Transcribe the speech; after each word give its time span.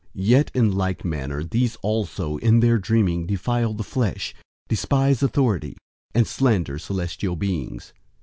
001:008 0.17 0.21
Yet 0.25 0.51
in 0.55 0.71
like 0.71 1.05
manner 1.05 1.43
these 1.43 1.75
also 1.83 2.37
in 2.37 2.59
their 2.59 2.79
dreaming 2.79 3.27
defile 3.27 3.75
the 3.75 3.83
flesh, 3.83 4.33
despise 4.67 5.21
authority, 5.21 5.77
and 6.15 6.25
slander 6.25 6.79
celestial 6.79 7.35
beings. 7.35 7.93